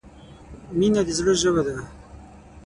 •مینه 0.77 1.01
د 1.07 1.09
زړۀ 1.17 1.33
ژبه 1.41 1.61
ده. 1.67 1.75